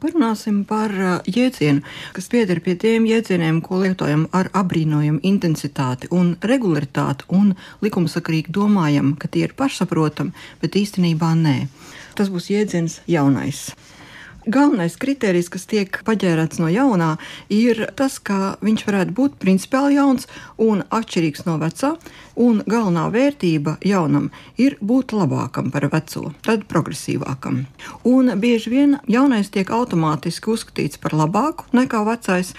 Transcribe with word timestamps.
Parunāsim 0.00 0.62
par 0.64 0.94
jēdzienu, 1.28 1.82
kas 2.16 2.30
pieder 2.32 2.62
pie 2.64 2.72
tiem 2.80 3.04
jēdzieniem, 3.04 3.58
ko 3.60 3.82
lietojam 3.82 4.22
ar 4.32 4.48
abrīnojumu 4.56 5.20
intensitāti 5.28 6.08
un 6.16 6.30
regularitāti, 6.40 7.26
un 7.36 7.52
likumsakarīgi 7.84 8.54
domājam, 8.56 9.12
ka 9.20 9.28
tie 9.28 9.44
ir 9.44 9.52
pašsaprotami, 9.58 10.32
bet 10.62 10.80
īstenībā 10.80 11.34
nē. 11.42 11.56
Tas 12.16 12.32
būs 12.32 12.48
jēdziens 12.48 13.02
jaunais. 13.12 13.66
Galvenais 14.50 14.96
kriterijs, 14.98 15.46
kas 15.52 15.62
tiek 15.70 16.00
paģērēts 16.02 16.58
no 16.58 16.66
jaunā, 16.72 17.12
ir 17.54 17.84
tas, 17.94 18.16
ka 18.18 18.56
viņš 18.64 18.82
varētu 18.88 19.14
būt 19.14 19.36
principiāli 19.38 19.94
jauns 19.94 20.26
un 20.58 20.80
atšķirīgs 20.90 21.44
no 21.46 21.54
vecā. 21.60 21.92
Un 22.40 22.58
galvenā 22.66 23.04
vērtība 23.14 23.76
jaunam 23.86 24.30
ir 24.58 24.74
būt 24.82 25.14
labākam 25.14 25.70
par 25.70 25.86
veco, 25.92 26.32
tad 26.42 26.64
progresīvākam. 26.72 27.62
Un 28.10 28.34
bieži 28.42 28.74
vien 28.74 28.98
jaunais 29.06 29.52
tiek 29.54 29.70
automātiski 29.70 30.50
uzskatīts 30.56 30.98
par 30.98 31.14
labāku 31.20 31.70
nekā 31.76 32.02
vecais, 32.08 32.54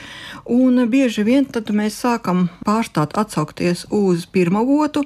un 0.46 0.86
bieži 0.88 1.28
vien 1.28 1.50
tad 1.50 1.74
mēs 1.76 2.00
sākam 2.06 2.48
pārstāt 2.64 3.18
atsaukties 3.20 3.90
uz 3.90 4.30
pirmo 4.32 4.64
votu, 4.70 5.04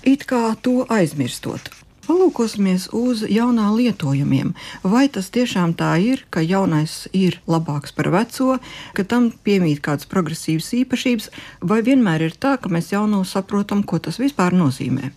it 0.00 0.24
kā 0.24 0.46
to 0.64 0.86
aizmirstot. 0.88 1.74
Palūkosimies 2.02 2.88
uz 2.98 3.20
jaunā 3.30 3.68
lietojumiem. 3.76 4.48
Vai 4.82 5.04
tas 5.12 5.28
tiešām 5.30 5.76
tā 5.78 5.92
ir, 6.02 6.24
ka 6.34 6.42
jaunais 6.42 7.04
ir 7.14 7.36
labāks 7.46 7.94
par 7.94 8.08
veco, 8.10 8.56
ka 8.96 9.04
tam 9.06 9.28
piemīt 9.46 9.78
kādas 9.84 10.08
progresīvas 10.10 10.72
īpašības, 10.80 11.28
vai 11.62 11.78
vienmēr 11.86 12.26
ir 12.26 12.34
tā, 12.34 12.56
ka 12.58 12.72
mēs 12.74 12.90
jau 12.90 13.04
no 13.06 13.22
saprotam, 13.22 13.84
ko 13.86 14.00
tas 14.02 14.18
vispār 14.18 14.56
nozīmē? 14.58 15.12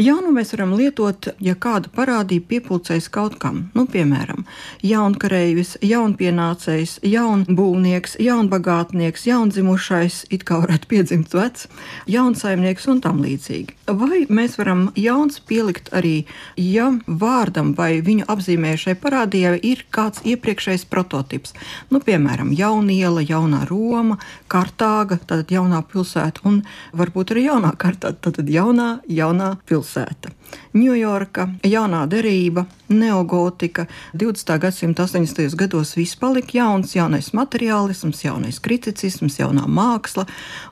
Jaunu 0.00 0.30
mēs 0.32 0.54
varam 0.54 0.72
lietot, 0.78 1.28
ja 1.44 1.52
kāda 1.60 1.90
parādība 1.92 2.54
piepildīs 2.54 3.10
kaut 3.12 3.36
kam, 3.42 3.66
nu, 3.76 3.84
piemēram, 3.90 4.46
jaunkareivis, 4.86 5.74
jaunpienācējs, 5.84 7.00
jaunbūvnieks, 7.04 8.16
jaunbagātnieks, 8.22 9.26
jaundzimušais, 9.28 10.22
it 10.32 10.48
kā 10.48 10.62
varētu 10.64 10.88
piedzimt 10.94 11.36
vecs, 11.36 11.68
jaunsaimnieks 12.08 12.88
un 12.88 13.04
tam 13.04 13.20
līdzīgi. 13.26 13.79
Vai 13.90 14.22
mēs 14.30 14.54
varam 14.58 14.84
jauns 14.98 15.40
pielikt 15.42 15.88
arī, 15.96 16.24
ja 16.54 16.90
vārdam 17.06 17.72
vai 17.74 17.98
viņu 18.06 18.26
apzīmējušai 18.30 18.94
parādībai 19.02 19.58
ir 19.66 19.82
kāds 19.90 20.22
iepriekšējs 20.30 20.86
prototyps, 20.90 21.56
nu, 21.90 21.98
piemēram, 22.04 22.52
jauniela, 22.54 23.24
jaunā 23.26 23.64
Roma, 23.70 24.20
Kartāga, 24.50 25.18
tad 25.26 25.50
jaunā 25.50 25.82
pilsēta 25.90 26.46
un 26.46 26.62
varbūt 26.94 27.34
arī 27.34 27.48
jaunā 27.48 27.74
kartā, 27.80 28.12
tad 28.14 28.42
jaunā, 28.46 29.00
jaunā 29.10 29.56
pilsēta. 29.66 30.34
Ņujorka, 30.70 31.48
jaunā 31.66 32.04
derība, 32.06 32.64
neogotika, 32.90 33.86
20. 34.14 34.58
gadsimta 34.62 35.02
80. 35.02 35.56
gados 35.58 35.96
viss 35.96 36.14
palika 36.18 36.58
jauns, 36.58 36.94
jaunais 36.94 37.32
materiālisms, 37.34 38.22
jaunais 38.24 38.60
kriticisms, 38.62 39.40
jaunā 39.40 39.66
māksla 39.66 40.26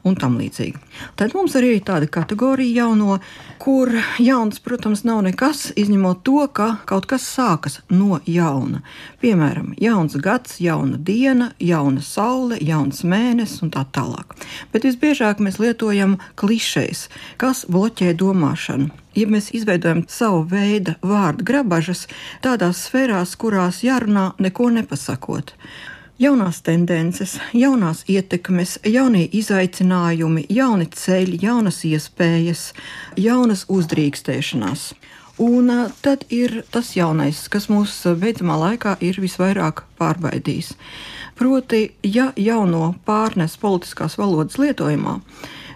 un 0.06 0.14
tam 0.18 0.36
līdzīgi. 0.38 0.78
Tad 1.18 1.34
mums 1.34 1.56
arī 1.58 1.72
ir 1.76 1.82
tāda 1.86 2.06
kategorija 2.10 2.84
jauno, 2.84 3.18
kur 3.58 3.90
jauns, 4.22 4.60
protams, 4.62 5.02
nav 5.06 5.24
nekas, 5.26 5.72
izņemot 5.78 6.22
to, 6.26 6.46
ka 6.54 6.68
kaut 6.86 7.10
kas 7.10 7.26
sākas 7.26 7.80
no 7.90 8.20
jauna. 8.26 8.84
Piemēram, 9.22 9.72
jauns 9.82 10.14
gads, 10.22 10.60
jauna 10.62 10.98
diena, 10.98 11.52
jauna 11.58 12.02
saule, 12.06 12.58
jauns 12.62 13.02
mēnesis 13.02 13.66
un 13.66 13.74
tā 13.74 13.82
tālāk. 13.94 14.38
Bet 14.70 14.86
visbiežāk 14.86 15.42
mēs 15.42 15.58
lietojam 15.62 16.20
klišejas, 16.38 17.08
kas 17.42 17.66
bloķē 17.66 18.14
domāšanu 18.18 18.94
ja 19.18 19.28
mēs 19.30 19.50
izveidojam 19.56 20.04
savu 20.08 20.44
veidu 20.50 20.94
vārdu 21.02 21.46
grabažas 21.46 22.06
tādās 22.44 22.84
sfērās, 22.86 23.34
kurās 23.36 23.82
jārunā 23.86 24.32
neko 24.38 24.70
nepasakot. 24.74 25.54
Jaunās 26.18 26.62
tendences, 26.66 27.36
jaunās 27.54 28.02
ietekmes, 28.10 28.78
jaunie 28.82 29.28
izaicinājumi, 29.38 30.48
jauni 30.50 30.88
ceļi, 30.90 31.38
jaunas 31.42 31.84
iespējas, 31.86 32.72
jaunas 33.14 33.62
uzdrīkstēšanās. 33.70 34.88
Un 35.38 35.70
tad 36.02 36.24
ir 36.34 36.64
tas 36.74 36.90
jaunais, 36.96 37.44
kas 37.46 37.68
mūs 37.70 38.00
beidzamā 38.18 38.56
laikā 38.58 38.96
ir 39.06 39.20
visvairāk 39.22 39.84
pārbaidījis. 40.00 40.72
Proti, 41.38 41.84
ja 42.02 42.32
jauno 42.34 42.96
pārnes 43.06 43.54
politiskās 43.62 44.18
valodas 44.18 44.58
lietojumā, 44.58 45.20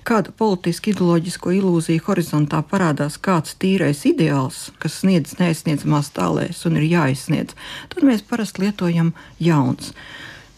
kāda 0.09 0.33
politiska 0.39 0.91
ideoloģisko 0.93 1.55
ilūziju 1.59 2.07
horizontā 2.07 2.63
parādās 2.67 3.19
kāds 3.23 3.55
tīrais 3.63 4.03
ideāls, 4.09 4.71
kas 4.83 5.01
sniedz 5.03 5.37
neaizsniedzamās 5.39 6.13
tālēs 6.17 6.65
un 6.69 6.81
ir 6.81 6.89
jāizsniedz, 6.91 7.57
tad 7.93 8.07
mēs 8.09 8.27
parasti 8.27 8.67
lietojam 8.67 9.15
jauns. 9.43 9.93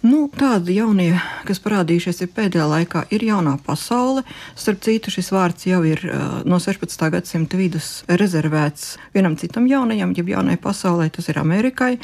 Nu, 0.05 0.27
tādi 0.29 0.75
jaunie, 0.77 1.15
kas 1.49 1.63
parādījušies 1.65 2.27
pēdējā 2.37 2.65
laikā, 2.69 3.07
ir 3.17 3.23
jaunā 3.25 3.55
pasaule. 3.65 4.21
Starp 4.53 4.83
citu, 4.85 5.09
šis 5.09 5.31
vārds 5.33 5.65
jau 5.65 5.79
ir 5.89 6.03
no 6.45 6.59
16. 6.61 7.07
gadsimta 7.15 7.57
vidus 7.57 7.89
rezervēts 8.05 8.99
vienam 9.17 9.39
citam 9.41 9.65
jaunajam, 9.65 10.13
jeb 10.13 10.29
jaunai 10.35 10.59
pasaulē, 10.61 11.09
tas 11.09 11.33
ir 11.33 11.41
Amerikai. 11.41 11.95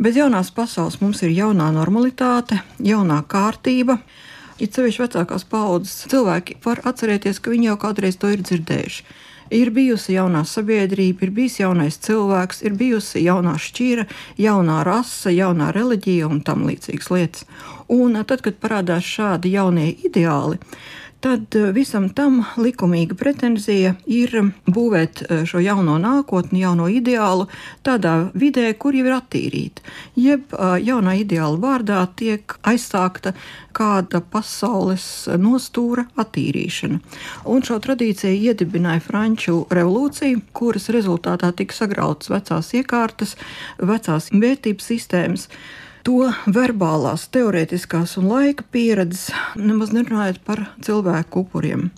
Bez 0.00 0.16
jaunās 0.16 0.48
pasaules 0.56 0.96
mums 1.04 1.20
ir 1.26 1.36
jaunā 1.36 1.68
normalitāte, 1.76 2.62
jaunā 2.80 3.20
kārtība. 3.28 3.98
It 4.62 4.76
sevišķi 4.78 5.02
vecākās 5.02 5.42
paudzes 5.50 6.06
cilvēki 6.12 6.60
var 6.62 6.84
atcerēties, 6.86 7.40
ka 7.42 7.50
viņi 7.50 7.72
jau 7.72 7.78
kādreiz 7.82 8.18
to 8.22 8.30
ir 8.30 8.44
dzirdējuši. 8.46 9.06
Ir 9.52 9.68
bijusi 9.74 10.14
jaunā 10.14 10.44
sabiedrība, 10.48 11.26
ir 11.26 11.32
bijis 11.34 11.58
jaunais 11.58 11.98
cilvēks, 12.06 12.62
ir 12.64 12.76
bijusi 12.78 13.24
jaunā 13.26 13.56
šķira, 13.60 14.06
jaunā 14.40 14.78
rase, 14.86 15.32
jaunā 15.34 15.72
reliģija 15.74 16.30
un 16.30 16.40
tam 16.46 16.62
līdzīgas 16.68 17.10
lietas. 17.12 17.44
Un 17.92 18.16
tad, 18.22 18.40
kad 18.46 18.62
parādās 18.62 19.04
šādi 19.04 19.52
jaunie 19.52 19.90
ideāli, 20.06 20.62
tad 21.22 21.56
eh, 21.56 21.70
visam 21.72 22.08
tam 22.10 22.40
likumīga 22.58 23.14
pretenzija 23.18 23.94
ir 24.10 24.34
būvēt 24.66 25.22
eh, 25.22 25.42
šo 25.46 25.62
jauno 25.62 25.94
nākotni, 26.02 26.64
jauno 26.64 26.88
ideālu 26.90 27.46
tādā 27.86 28.14
vidē, 28.34 28.72
kur 28.74 28.96
jau 28.96 29.06
ir 29.06 29.14
attīrīta. 29.14 29.84
Jeb 30.18 30.54
eh, 30.56 30.78
jaunā 30.82 31.14
ideāla 31.22 31.60
vārdā 31.62 32.00
tiek 32.18 32.56
aizsākta 32.66 33.34
kāda 33.72 34.20
pasaules 34.32 35.04
nostūra 35.40 36.08
attīrīšana. 36.20 36.98
Un 37.48 37.62
šo 37.66 37.78
tradīciju 37.82 38.50
iedibināja 38.50 39.04
Franču 39.06 39.62
revolūcija, 39.70 40.42
kuras 40.56 40.90
rezultātā 40.92 41.52
tika 41.56 41.76
sagrautas 41.76 42.32
vecās 42.34 42.74
iekārtas, 42.76 43.38
vecās 43.78 44.28
vērtības 44.34 44.90
sistēmas 44.92 45.48
to 46.06 46.32
verbālās, 46.50 47.28
teorētiskās 47.32 48.16
un 48.20 48.28
laika 48.32 48.64
pieredzes, 48.74 49.30
nemaz 49.56 49.92
nerunājot 49.94 50.40
par 50.46 50.64
cilvēku 50.82 51.44
upuriem. 51.44 51.90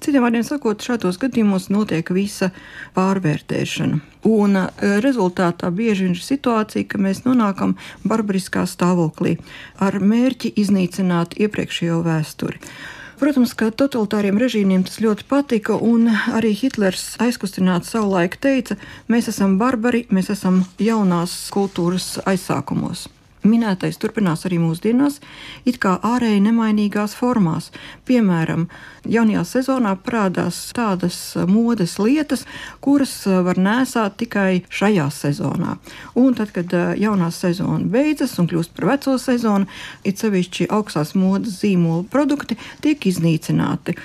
Citiem 0.00 0.24
vārdiem 0.24 0.44
sakot, 0.46 0.80
šādos 0.80 1.18
gadījumos 1.20 1.68
notiek 1.72 2.08
visa 2.14 2.50
pārvērtēšana. 2.96 4.00
Un 4.30 4.56
e, 4.60 4.64
rezultātā 5.04 5.68
bieži 5.74 6.08
ir 6.12 6.22
situācija, 6.24 6.86
ka 6.88 7.00
mēs 7.02 7.24
nonākam 7.26 7.76
barbariskā 8.08 8.64
stāvoklī 8.70 9.36
ar 9.82 10.00
mērķi 10.00 10.54
iznīcināt 10.60 11.36
iepriekšējo 11.40 12.00
vēsturi. 12.06 12.62
Protams, 13.20 13.52
ka 13.52 13.68
totalitāriem 13.68 14.38
režīmiem 14.40 14.86
tas 14.88 14.96
ļoti 15.04 15.26
patika, 15.28 15.76
un 15.76 16.08
arī 16.08 16.54
Hitlers 16.56 17.18
aizkustināts 17.20 17.92
savulaik 17.92 18.40
teica, 18.40 18.78
mēs 19.12 19.28
esam 19.28 19.58
barbari, 19.60 20.06
mēs 20.08 20.32
esam 20.32 20.62
jaunās 20.80 21.36
kultūras 21.52 22.14
aizsākumos. 22.24 23.10
Minētais 23.40 23.96
turpinās 23.96 24.44
arī 24.44 24.58
mūsdienās, 24.60 25.16
it 25.64 25.78
kā 25.80 25.94
ārēji 26.04 26.42
nemainīgās 26.44 27.14
formās. 27.16 27.70
Piemēram, 28.04 28.66
jaunajā 29.08 29.44
sezonā 29.48 29.94
parādās 30.04 30.58
tādas 30.76 31.16
modes 31.48 31.96
lietas, 31.96 32.44
kuras 32.84 33.14
var 33.24 33.56
nēsāt 33.56 34.18
tikai 34.20 34.62
šajā 34.68 35.08
sezonā. 35.16 35.78
Un 36.20 36.36
tad, 36.36 36.52
kad 36.52 36.74
jaunā 37.00 37.30
sezona 37.32 37.80
beidzas 37.88 38.36
un 38.42 38.50
kļūst 38.50 38.76
par 38.76 38.92
veco 38.92 39.16
sezonu, 39.16 39.70
it 40.04 40.20
sevišķi 40.20 40.68
augstās 40.76 41.16
modes 41.16 41.62
zīmola 41.62 42.04
produkti 42.12 42.60
tiek 42.84 43.08
iznīcināti. 43.08 43.96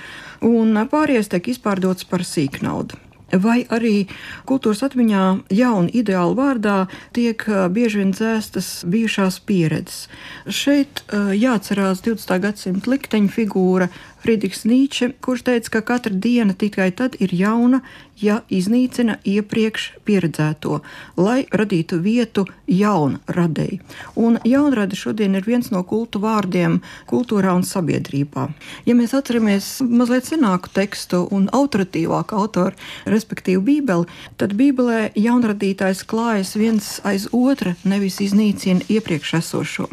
Un 0.48 0.80
pārējais 0.88 1.28
tiek 1.32 1.52
izpārdots 1.52 2.08
par 2.08 2.24
sīknaudu. 2.24 3.05
Vai 3.26 3.64
arī 3.74 4.06
kultūras 4.46 4.84
atmiņā 4.86 5.22
jaunu 5.50 5.90
ideālu 5.98 6.36
vārdā 6.38 6.76
tiek 7.16 7.42
bieži 7.74 7.98
vien 8.04 8.12
dzēstas 8.14 8.84
bijušās 8.86 9.40
pieredzes. 9.48 10.04
Šeit 10.46 11.02
jāatcerās 11.10 12.04
20. 12.06 12.38
gadsimta 12.44 12.92
likteņa 12.92 13.32
figūra 13.34 13.90
Friedrichs 14.26 14.64
Nīče, 14.66 15.12
kurš 15.22 15.44
teica, 15.46 15.70
ka 15.76 15.80
katra 15.86 16.10
diena 16.10 16.54
tikai 16.58 16.88
tad 16.98 17.14
ir 17.22 17.30
jauna, 17.30 17.78
ja 18.18 18.40
iznīcina 18.50 19.20
iepriekš 19.22 19.84
pieredzēto, 20.08 20.80
lai 21.14 21.44
radītu 21.54 22.00
vietu 22.02 22.42
jaunradēji. 22.66 23.76
Un 24.18 24.40
jaunrade 24.42 24.98
šodien 24.98 25.36
ir 25.38 25.46
viens 25.46 25.70
no 25.70 25.84
kultu 25.86 26.18
vārdiem 26.24 26.80
kultūrā 27.06 27.52
un 27.54 27.62
sabiedrībā. 27.68 28.48
Ja 28.88 28.96
mēs 28.98 29.14
atceramies 29.14 29.68
mazliet 29.86 30.26
senāku 30.26 30.72
tekstu 30.74 31.22
un 31.30 31.46
autoritīvāku 31.54 32.40
autoru, 32.40 32.74
respektīvi 33.06 33.62
Bībeli, 33.68 34.10
tad 34.42 34.56
Bībelē 34.58 35.12
jaunradītājs 35.14 36.02
klājas 36.10 36.56
viens 36.58 36.96
aiz 37.06 37.28
otra, 37.30 37.76
nevis 37.86 38.18
iznīcina 38.26 38.90
iepriekš 38.90 39.36
esošo. 39.38 39.86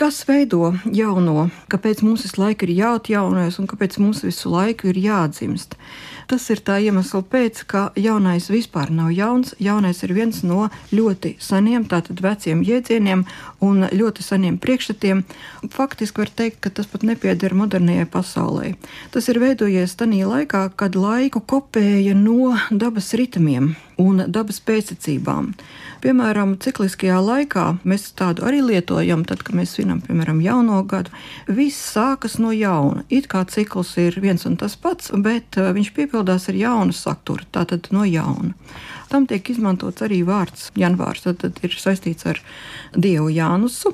Kas 0.00 0.22
veido 0.24 0.70
jauno? 0.96 1.50
Kāpēc 1.68 1.98
mums 2.00 2.22
visu 2.24 2.40
laiku 2.40 2.64
ir 2.64 2.70
jāatjaunojas 2.78 3.58
un 3.60 3.66
kāpēc 3.68 3.98
mums 4.00 4.22
visu 4.24 4.48
laiku 4.48 4.88
ir 4.88 4.96
jādzimst? 4.96 5.74
Tas 6.30 6.46
ir 6.48 6.62
tā 6.64 6.78
iemesla 6.80 7.20
pēc, 7.20 7.60
ka 7.68 7.82
jaunais 8.00 8.46
vispār 8.48 8.88
nav 8.96 9.10
jauns. 9.12 9.52
Jaunais 9.60 10.00
ir 10.06 10.14
viens 10.16 10.38
no 10.40 10.70
ļoti 10.88 11.34
seniem, 11.44 11.84
tātad 11.90 12.22
veciem 12.24 12.62
jēdzieniem 12.64 13.26
un 13.66 13.90
ļoti 13.92 14.24
seniem 14.24 14.56
priekšstatiem. 14.62 15.20
Faktiski 15.74 16.24
var 16.24 16.32
teikt, 16.32 16.62
ka 16.64 16.72
tas 16.72 16.88
pat 16.88 17.04
nepieder 17.04 17.52
modernajai 17.60 18.08
pasaulē. 18.08 18.72
Tas 19.12 19.28
ir 19.28 19.42
veidojies 19.42 19.98
tajā 20.00 20.32
laikā, 20.32 20.64
kad 20.80 20.96
laiku 20.96 21.44
kopēja 21.44 22.16
no 22.16 22.54
dabas 22.70 23.12
ritmiem 23.20 23.74
un 24.00 24.24
dabas 24.32 24.64
pēctecībām. 24.64 25.52
Piemēram, 26.00 26.54
cikliskajā 26.56 27.18
laikā 27.20 27.64
mēs 27.84 28.06
tādu 28.16 28.46
arī 28.48 28.62
lietojam, 28.64 29.26
tad, 29.28 29.42
kad 29.44 29.56
mēs 29.58 29.74
svinam, 29.76 29.98
piemēram, 30.00 30.38
jauno 30.40 30.78
gadu. 30.88 31.12
Viss 31.44 31.90
sākas 31.92 32.38
no 32.40 32.54
jauna. 32.56 33.04
It 33.12 33.28
kā 33.28 33.42
cikls 33.44 33.90
ir 34.00 34.16
viens 34.24 34.46
un 34.48 34.56
tas 34.60 34.78
pats, 34.80 35.12
bet 35.12 35.58
uh, 35.60 35.68
viņš 35.76 35.90
piepildās 35.98 36.48
ar 36.48 36.56
jaunu 36.56 36.96
saturu, 36.96 37.44
tātad 37.52 37.90
no 37.92 38.06
jauna. 38.08 38.54
Tam 39.12 39.26
tiek 39.28 39.52
izmantots 39.52 40.00
arī 40.06 40.22
vārds 40.24 40.70
janvārs, 40.78 41.26
tad, 41.26 41.42
tad 41.42 41.60
ir 41.66 41.76
saistīts 41.76 42.24
ar 42.30 42.40
dievu 42.96 43.28
Jānusu, 43.34 43.92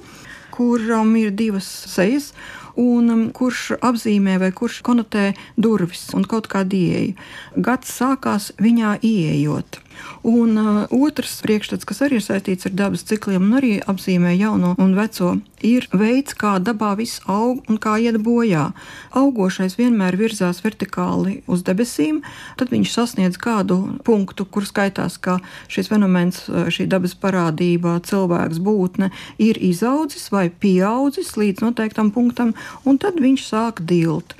kuram 0.54 1.10
ir 1.18 1.34
divas 1.34 1.66
sejas 1.90 2.30
un 2.78 3.10
um, 3.10 3.24
kurš 3.34 3.80
apzīmē 3.80 4.36
vai 4.44 4.52
kurš 4.54 4.82
konotē 4.86 5.32
durvis 5.56 6.10
un 6.14 6.28
kaut 6.28 6.46
kādu 6.52 6.78
ieeju. 6.78 7.16
Gads 7.66 7.96
sākās 7.98 8.52
viņā 8.62 8.98
ieejot. 9.02 9.80
Un 10.26 10.56
uh, 10.58 10.86
otrs 10.90 11.38
priekšstats, 11.44 11.86
kas 11.86 12.02
arī 12.02 12.18
ir 12.18 12.24
saistīts 12.24 12.66
ar 12.66 12.74
dabas 12.76 13.04
cikliem 13.06 13.44
un 13.46 13.58
arī 13.60 13.72
apzīmē 13.78 14.32
jauno 14.34 14.74
un 14.82 14.94
veco, 14.96 15.36
ir 15.66 15.86
veids, 15.94 16.34
kā 16.38 16.56
dabā 16.62 16.94
viss 16.98 17.22
aug 17.30 17.62
un 17.70 17.78
kā 17.82 17.96
iet 18.02 18.18
bojā. 18.24 18.68
Augošais 19.16 19.78
vienmēr 19.78 20.18
virzās 20.18 20.62
vertikāli 20.64 21.40
uz 21.46 21.62
debesīm, 21.66 22.22
tad 22.58 22.74
viņš 22.74 22.92
sasniedz 22.92 23.40
kādu 23.40 23.78
punktu, 24.06 24.48
kur 24.50 24.66
skaitās, 24.66 25.18
ka 25.22 25.38
šis 25.72 25.92
fenomens, 25.92 26.44
uh, 26.50 26.66
šī 26.72 26.88
dabas 26.90 27.14
parādība, 27.14 27.98
cilvēks 28.06 28.62
būtne 28.62 29.12
ir 29.38 29.60
izaudzis 29.62 30.30
vai 30.34 30.48
pieaudzis 30.50 31.36
līdz 31.38 31.68
noteiktam 31.68 32.10
punktam, 32.14 32.56
un 32.84 32.98
tad 32.98 33.22
viņš 33.22 33.46
sāk 33.46 33.84
dilt. 33.86 34.34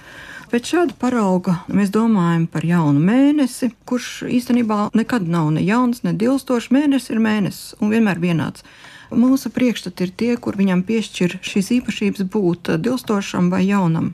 Pēc 0.46 0.68
šāda 0.70 0.94
parauga 0.94 1.56
mēs 1.66 1.88
domājam 1.90 2.44
par 2.46 2.62
jaunu 2.62 3.00
mēnesi, 3.02 3.72
kurš 3.88 4.28
īstenībā 4.30 4.92
nekad 4.94 5.26
nav 5.26 5.48
ne 5.56 5.64
jauns, 5.66 6.04
ne 6.06 6.12
dilstošs. 6.14 6.68
Mēnesis 6.70 7.10
ir 7.10 7.22
mēnesis 7.24 7.74
un 7.82 7.90
vienmēr 7.90 8.20
vienāds. 8.22 8.62
Mūsu 9.10 9.50
priekšstati 9.50 10.06
ir 10.06 10.12
tie, 10.22 10.30
kur 10.38 10.54
viņam 10.58 10.84
piešķir 10.86 11.40
šīs 11.42 11.72
īpašības 11.80 12.28
būt 12.30 12.70
dilstošam 12.78 13.50
vai 13.50 13.64
jaunam. 13.66 14.12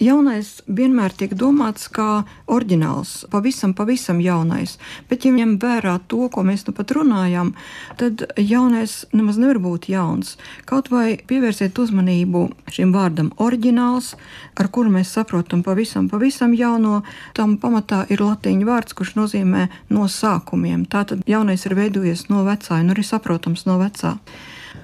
Jaunais 0.00 0.62
vienmēr 0.66 1.12
tiek 1.12 1.34
domāts 1.36 1.88
kā 1.92 2.22
oriģināls, 2.48 3.26
pavisam, 3.32 3.74
pavisam 3.76 4.22
jaunais. 4.24 4.78
Bet, 5.10 5.26
ja 5.26 5.32
ņem 5.34 5.58
vērā 5.60 5.98
to, 6.08 6.28
ko 6.32 6.44
mēs 6.46 6.64
nu 6.66 6.72
pat 6.76 6.94
runājam, 6.96 7.52
tad 8.00 8.24
jaunais 8.40 9.02
nemaz 9.12 9.40
nevar 9.42 9.60
būt 9.60 9.90
jauns. 9.92 10.38
Kaut 10.64 10.88
vai 10.92 11.18
pievērsiet 11.28 11.76
uzmanību 11.78 12.46
šim 12.72 12.94
vārdam 12.96 13.32
oriģināls, 13.36 14.14
ar 14.56 14.70
kuru 14.72 14.94
mēs 14.96 15.12
saprotam 15.12 15.64
pavisam, 15.66 16.08
pavisam 16.08 16.56
jauno. 16.56 17.02
Tam 17.36 17.58
pamatā 17.60 18.06
ir 18.08 18.24
latīņu 18.24 18.68
vārds, 18.68 18.96
kurš 18.96 19.14
nozīmē 19.20 19.68
no 19.92 20.08
sākumiem. 20.08 20.86
Tātad 20.88 21.22
jaunais 21.28 21.68
ir 21.68 21.76
veidojies 21.76 22.30
no 22.32 22.46
vecā, 22.48 22.80
un 22.80 22.96
arī 22.96 23.04
saprotams 23.06 23.68
no 23.68 23.76
vecā. 23.82 24.16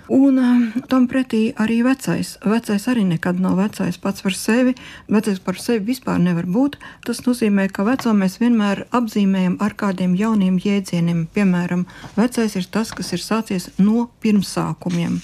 Un 0.08 0.38
um, 0.40 0.60
tam 0.88 1.05
pretī 1.05 1.50
arī 1.60 1.82
vecais. 1.84 2.38
Vecais 2.40 2.87
arī 2.88 3.02
nekad 3.05 3.43
nav 3.44 3.58
vecais 3.60 3.99
pats 4.00 4.25
par 4.25 4.32
sevi. 4.32 4.72
Vecais 5.05 5.37
par 5.44 5.60
sevi 5.60 5.84
vispār 5.90 6.16
nevar 6.16 6.49
būt. 6.49 6.78
Tas 7.05 7.20
nozīmē, 7.26 7.66
ka 7.69 7.84
veco 7.84 8.14
mēs 8.16 8.38
vienmēr 8.40 8.87
apzīmējam 8.88 9.58
ar 9.60 9.76
kādiem 9.76 10.16
jauniem 10.16 10.56
jēdzieniem. 10.64 11.26
Piemēram, 11.37 11.84
vecais 12.16 12.56
ir 12.56 12.70
tas, 12.72 12.94
kas 12.96 13.12
ir 13.12 13.20
sācies 13.20 13.69
no 13.76 14.08
pirmsākumiem. 14.25 15.20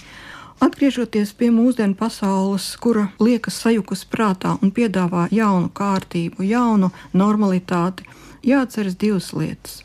Atgriežoties 0.61 1.33
pie 1.33 1.49
mūsdienu 1.49 1.97
pasaules, 1.97 2.69
kura 2.77 3.09
liekas 3.25 3.57
sajukus 3.65 4.05
prātā 4.05 4.59
un 4.61 4.69
piedāvā 4.69 5.31
jaunu 5.33 5.73
kārtību, 5.73 6.45
jaunu 6.45 6.93
normalitāti, 7.17 8.05
jāatceras 8.45 9.01
divas 9.01 9.33
lietas. 9.33 9.81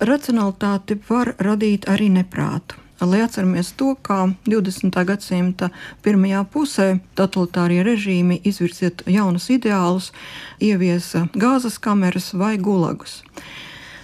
Racionalitāte 0.00 0.96
var 1.08 1.36
radīt 1.36 1.92
arī 1.92 2.08
neprātu 2.08 2.79
lai 3.06 3.22
atceramies 3.24 3.72
to, 3.76 3.94
kā 4.02 4.26
20. 4.48 4.92
gadsimta 5.08 5.70
pirmajā 6.04 6.44
pusē 6.52 6.88
totalitārie 7.18 7.82
režīmi 7.86 8.40
izvirziet 8.44 9.04
jaunus 9.06 9.50
ideālus, 9.52 10.12
ieviesa 10.60 11.26
gāzes 11.34 11.80
kameras 11.80 12.32
vai 12.34 12.56
gulagus. 12.58 13.20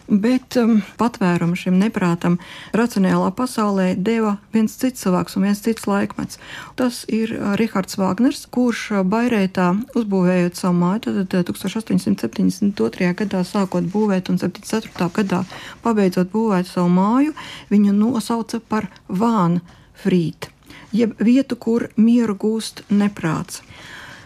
Bet 0.06 0.54
um, 0.60 0.84
patvērumu 1.00 1.56
šim 1.58 1.80
neprātam 1.80 2.36
racionālā 2.76 3.32
pasaulē 3.34 3.88
deva 3.98 4.36
viens 4.54 4.76
cits 4.78 5.02
cilvēks 5.02 5.34
un 5.34 5.48
viens 5.48 5.62
cits 5.64 5.88
laikmets. 5.90 6.38
Tas 6.78 7.02
ir 7.10 7.32
uh, 7.34 7.56
Rihards 7.58 7.98
Wagners, 7.98 8.44
kurš 8.54 8.84
uh, 8.92 9.02
Bairētā 9.02 9.72
uzbūvējot 9.98 10.60
savu 10.60 10.78
māju, 10.78 11.16
tad 11.26 11.50
1872. 11.50 13.10
gadā 13.18 13.42
sākot 13.42 13.90
būvēt 13.90 14.30
un 14.30 14.38
74. 14.38 15.10
gadā 15.18 15.42
pabeidzot 15.82 16.30
būvēt 16.30 16.70
savu 16.70 16.92
māju, 16.94 17.34
viņu 17.74 17.96
nosauca 17.98 18.62
par 18.62 18.86
Vānu 19.08 19.58
Frītu, 19.96 20.54
jeb 20.94 21.18
vietu, 21.18 21.58
kur 21.58 21.88
mieru 21.98 22.38
gūst 22.38 22.84
neprāts. 22.94 23.64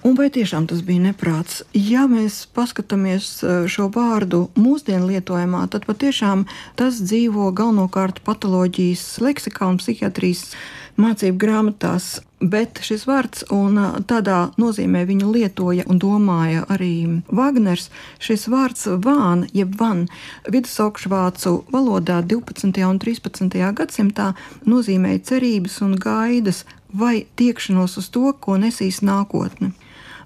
Un 0.01 0.15
vai 0.17 0.31
tiešām 0.33 0.65
tas 0.65 0.81
bija 0.81 1.11
neprāts? 1.11 1.59
Ja 1.77 2.07
mēs 2.09 2.47
paskatāmies 2.57 3.27
e, 3.45 3.57
šo 3.69 3.91
vārdu 3.93 4.47
mūsdienu 4.57 5.11
lietojumā, 5.11 5.67
tad 5.69 5.85
patiešām 5.85 6.47
tas 6.81 7.03
dzīvo 7.05 7.51
galvenokārt 7.53 8.23
patoloģijas 8.25 9.03
leksikā 9.21 9.69
un 9.69 9.77
psihiatrijas 9.83 10.55
mācību 11.01 11.37
grāmatās. 11.43 12.07
Bet 12.41 12.81
šis 12.81 13.05
vārds, 13.11 13.45
un 13.53 13.77
e, 13.77 13.91
tādā 14.09 14.39
nozīmē 14.57 15.05
viņu 15.11 15.35
lietoja 15.35 15.85
un 15.85 16.01
domāja 16.01 16.65
arī 16.73 17.21
Wagners, 17.29 17.91
šis 18.25 18.49
vārds 18.49 18.89
vāna, 19.05 19.51
jeb 19.53 19.77
van, 19.77 20.07
vidusaugšvācu 20.49 21.55
valodā 21.77 22.23
12. 22.25 22.81
un 22.89 23.03
13. 23.05 23.61
gadsimtā 23.77 24.33
nozīmēja 24.65 25.27
cerības 25.35 25.77
un 25.85 25.99
gaidas 26.01 26.65
vai 26.89 27.27
tiekšanos 27.37 28.01
uz 28.01 28.09
to, 28.09 28.33
ko 28.41 28.57
nesīs 28.57 29.05
nākotne. 29.05 29.75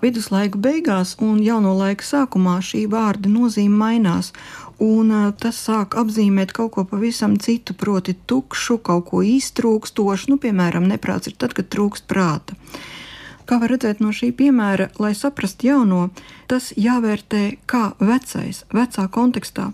Viduslaiku 0.04 0.58
beigās 0.61 1.14
un 1.25 1.38
jauno 1.40 1.70
laiku 1.78 2.04
sākumā 2.04 2.58
šī 2.61 2.82
vārda 2.92 3.30
nozīme 3.32 3.78
mainās, 3.80 4.34
un 4.84 5.12
tas 5.40 5.56
sāk 5.64 5.94
apzīmēt 5.96 6.52
kaut 6.52 6.75
ko 6.75 6.84
pavisam 6.90 7.38
citu, 7.40 7.73
proti, 7.73 8.12
tukšu, 8.12 8.76
kaut 8.84 9.06
ko 9.08 9.23
iztrūkstošu. 9.25 10.28
Nu, 10.28 10.37
piemēram, 10.42 10.84
neprāts 10.90 11.30
ir 11.30 11.38
tad, 11.40 11.54
kad 11.56 11.70
trūkst 11.73 12.04
prāta. 12.11 12.58
Kā 13.49 13.56
var 13.62 13.73
redzēt 13.73 14.04
no 14.04 14.12
šī 14.12 14.28
piemēra, 14.37 14.90
lai 15.00 15.14
saprastu 15.16 15.70
jauno, 15.70 16.02
tas 16.52 16.75
jāvērtē 16.76 17.42
kā 17.64 17.94
vecais, 18.00 18.64
vecā 18.76 19.08
kontekstā. 19.08 19.70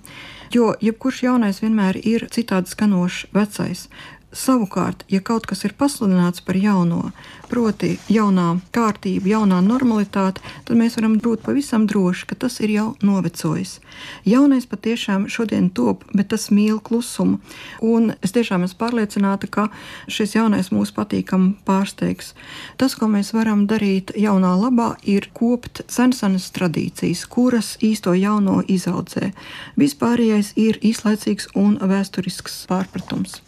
Jo 0.54 0.76
jebkurš 0.82 1.24
jaunais 1.26 1.58
vienmēr 1.62 1.98
ir 2.06 2.28
citādi 2.30 2.70
skanošs 2.70 3.32
vecais. 3.34 3.88
Savukārt, 4.30 5.02
ja 5.10 5.18
kaut 5.18 5.48
kas 5.50 5.64
ir 5.66 5.72
pasludināts 5.74 6.44
par 6.46 6.54
jauno, 6.54 7.08
proti, 7.50 7.96
jaunā 8.06 8.60
kārtība, 8.70 9.26
jaunā 9.32 9.58
normalitāte, 9.66 10.38
tad 10.68 10.78
mēs 10.78 10.94
varam 11.00 11.16
būt 11.18 11.42
pavisam 11.42 11.88
droši, 11.90 12.28
ka 12.30 12.38
tas 12.44 12.60
ir 12.62 12.70
jau 12.70 12.84
novecojis. 13.02 13.80
Jaunais 14.22 14.68
patiešām 14.70 15.26
šodien 15.26 15.66
top, 15.74 16.06
bet 16.14 16.30
tas 16.30 16.46
mīl 16.54 16.78
klusumu. 16.78 17.40
Un 17.82 18.14
es 18.22 18.30
tiešām 18.38 18.68
esmu 18.68 18.78
pārliecināta, 18.84 19.50
ka 19.50 19.66
šis 20.06 20.36
jaunais 20.38 20.70
mūs 20.70 20.94
patīkam 20.94 21.56
pārsteigs. 21.66 22.30
Tas, 22.78 22.94
ko 22.94 23.10
mēs 23.10 23.34
varam 23.34 23.66
darīt 23.66 24.14
jaunā 24.14 24.54
labā, 24.62 24.92
ir 25.02 25.26
kopt 25.34 25.82
sensenas 25.90 26.52
tradīcijas, 26.54 27.26
kuras 27.26 27.74
īsto 27.82 28.14
jauno 28.14 28.60
izaudzē. 28.62 29.34
Vispārējais 29.74 30.54
ir 30.54 30.78
īslaicīgs 30.86 31.50
un 31.58 31.80
vēsturisks 31.82 32.68
pārpratums. 32.70 33.40